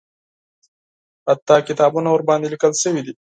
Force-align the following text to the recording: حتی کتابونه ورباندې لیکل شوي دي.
حتی 1.27 1.55
کتابونه 1.67 2.09
ورباندې 2.11 2.51
لیکل 2.53 2.73
شوي 2.83 3.01
دي. 3.05 3.13